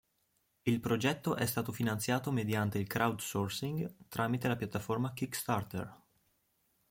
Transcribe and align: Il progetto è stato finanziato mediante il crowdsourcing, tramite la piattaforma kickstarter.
Il 0.63 0.79
progetto 0.79 1.35
è 1.35 1.45
stato 1.45 1.71
finanziato 1.71 2.31
mediante 2.31 2.79
il 2.79 2.87
crowdsourcing, 2.87 4.07
tramite 4.07 4.47
la 4.47 4.55
piattaforma 4.55 5.13
kickstarter. 5.13 5.97